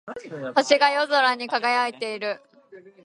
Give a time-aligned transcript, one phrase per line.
[0.55, 2.41] 星が夜空に輝いている。